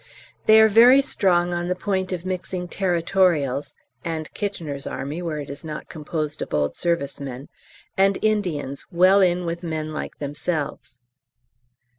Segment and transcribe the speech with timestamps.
[0.47, 5.47] They are very strong on the point of mixing Territorials (and K.'s Army where it
[5.51, 7.49] is not composed of old service men)
[7.95, 10.97] and Indians well in with men like themselves.